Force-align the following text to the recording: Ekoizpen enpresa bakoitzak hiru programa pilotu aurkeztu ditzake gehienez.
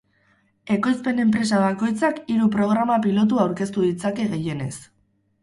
Ekoizpen 0.75 1.21
enpresa 1.23 1.59
bakoitzak 1.63 2.17
hiru 2.33 2.49
programa 2.57 2.97
pilotu 3.05 3.43
aurkeztu 3.45 3.87
ditzake 3.91 4.27
gehienez. 4.35 4.73